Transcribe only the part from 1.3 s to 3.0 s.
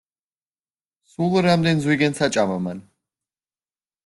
რამდენ ზვიგენს აჭამა მან?